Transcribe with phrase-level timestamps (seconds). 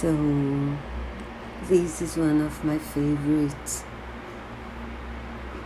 [0.00, 0.12] So,
[1.70, 3.84] this is one of my favorite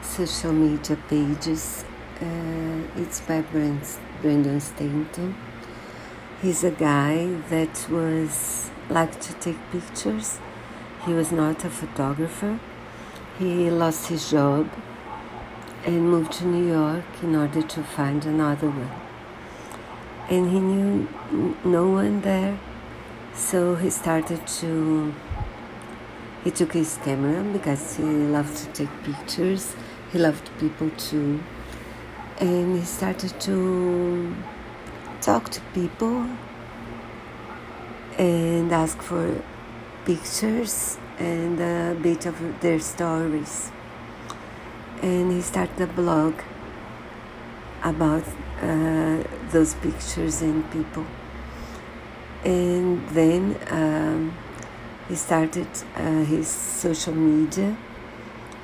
[0.02, 1.84] social media pages.
[2.22, 5.34] Uh, it's by Brandon Stanton.
[6.40, 10.38] He's a guy that was like to take pictures.
[11.06, 12.60] He was not a photographer.
[13.36, 14.70] He lost his job
[15.84, 18.92] and moved to New York in order to find another one.
[20.28, 21.08] And he knew
[21.64, 22.60] no one there
[23.40, 25.14] so he started to,
[26.44, 29.74] he took his camera because he loved to take pictures,
[30.12, 31.42] he loved people too,
[32.38, 34.36] and he started to
[35.22, 36.26] talk to people
[38.18, 39.42] and ask for
[40.04, 43.72] pictures and a bit of their stories.
[45.02, 46.34] And he started a blog
[47.82, 48.24] about
[48.60, 51.06] uh, those pictures and people
[52.44, 54.36] and then um,
[55.08, 57.76] he started uh, his social media.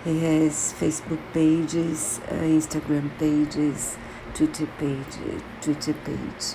[0.05, 3.98] He has Facebook pages, uh, Instagram pages,
[4.34, 5.19] Twitter page,
[5.60, 6.54] Twitter page.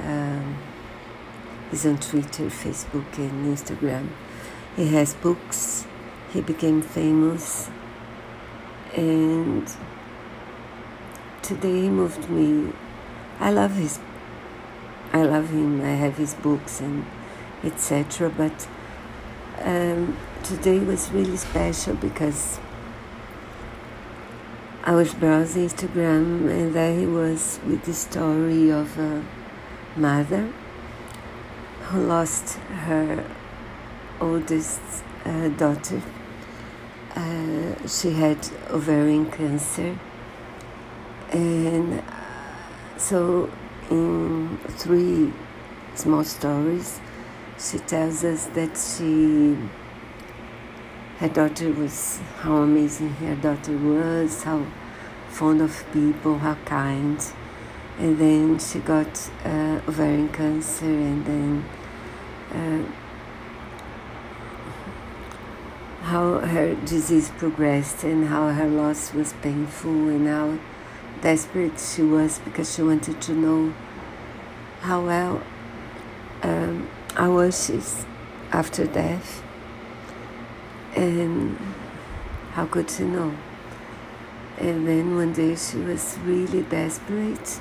[0.00, 0.56] Um,
[1.70, 4.08] he's on Twitter, Facebook, and Instagram.
[4.76, 5.86] He has books.
[6.32, 7.68] He became famous,
[8.96, 9.70] and
[11.42, 12.72] today he moved me.
[13.38, 14.00] I love his
[15.12, 15.82] I love him.
[15.82, 17.04] I have his books and
[17.62, 18.30] etc.
[18.30, 18.66] But
[19.60, 22.58] um, today was really special because
[24.84, 29.22] I was browsing Instagram and there he was with the story of a
[29.96, 30.52] mother
[31.82, 33.24] who lost her
[34.20, 34.80] oldest
[35.24, 36.00] uh, daughter.
[37.14, 38.38] Uh, she had
[38.70, 39.98] ovarian cancer,
[41.30, 43.50] and uh, so
[43.90, 45.32] in three
[45.94, 47.00] small stories,
[47.58, 49.56] she tells us that she,
[51.18, 54.64] her daughter was, how amazing her daughter was, how
[55.28, 57.24] fond of people, how kind.
[57.98, 61.64] And then she got uh, ovarian cancer, and then
[62.50, 62.84] uh,
[66.02, 70.58] how her disease progressed, and how her loss was painful, and how
[71.22, 73.72] desperate she was because she wanted to know
[74.80, 75.40] how well
[76.42, 77.70] um, I was
[78.50, 79.42] after death
[80.96, 81.56] and
[82.52, 83.32] how could she know?
[84.58, 87.60] And then one day she was really desperate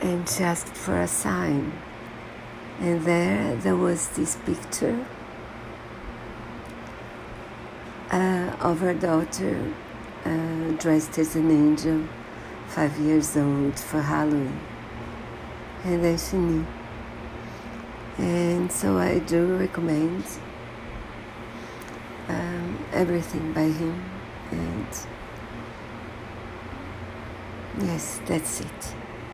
[0.00, 1.72] and she asked for a sign.
[2.80, 5.06] And there, there was this picture
[8.10, 9.72] uh, of her daughter
[10.24, 12.08] uh, dressed as an angel
[12.74, 14.58] five years old for Halloween.
[15.84, 16.66] And then she knew.
[18.16, 20.24] And so I do recommend
[22.28, 24.02] um, everything by him.
[24.50, 24.86] And
[27.82, 28.94] yes, that's it.